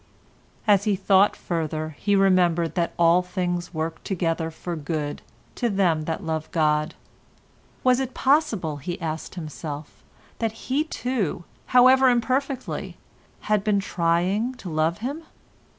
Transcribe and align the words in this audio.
As 0.67 0.85
he 0.85 0.95
thought 0.95 1.35
further 1.35 1.89
he 1.99 2.15
remembered 2.15 2.73
that 2.73 2.91
all 2.97 3.21
things 3.21 3.71
work 3.71 4.03
together 4.03 4.49
for 4.49 4.75
good 4.75 5.21
to 5.53 5.69
them 5.69 6.05
that 6.05 6.23
love 6.23 6.49
God; 6.49 6.95
was 7.83 7.99
it 7.99 8.15
possible, 8.15 8.77
he 8.77 8.99
asked 8.99 9.35
himself, 9.35 10.01
that 10.39 10.53
he 10.73 10.85
too, 10.85 11.43
however 11.67 12.09
imperfectly, 12.09 12.97
had 13.41 13.63
been 13.63 13.79
trying 13.79 14.55
to 14.55 14.71
love 14.71 14.97
him? 15.05 15.21